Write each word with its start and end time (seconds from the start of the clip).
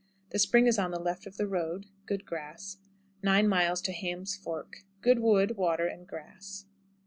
The 0.31 0.39
spring 0.39 0.65
is 0.65 0.79
on 0.79 0.89
the 0.89 0.97
left 0.99 1.27
of 1.27 1.37
the 1.37 1.45
road. 1.45 1.85
Good 2.07 2.25
grass. 2.25 2.77
9. 3.21 3.51
Ham's 3.51 4.35
Fork. 4.35 4.77
Good 4.99 5.19
wood, 5.19 5.57
water, 5.57 5.85
and 5.85 6.07
grass. 6.07 6.65